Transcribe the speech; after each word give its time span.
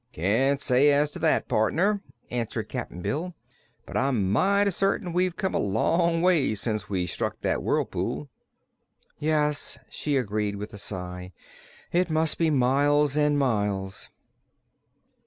"Can't 0.13 0.59
say 0.59 0.91
as 0.91 1.11
to 1.11 1.19
that, 1.19 1.47
partner," 1.47 2.01
answered 2.31 2.69
Cap'n 2.69 3.03
Bill, 3.03 3.35
"but 3.85 3.95
I'm 3.95 4.31
mighty 4.31 4.71
certain 4.71 5.13
we've 5.13 5.35
come 5.35 5.53
a 5.53 5.59
long 5.59 6.23
way 6.23 6.55
since 6.55 6.89
we 6.89 7.05
struck 7.05 7.39
that 7.41 7.61
whirlpool." 7.61 8.27
"Yes," 9.19 9.77
she 9.91 10.17
agreed, 10.17 10.55
with 10.55 10.73
a 10.73 10.79
sigh, 10.79 11.33
"it 11.91 12.09
must 12.09 12.39
be 12.39 12.49
miles 12.49 13.15
and 13.15 13.37
miles!" 13.37 14.09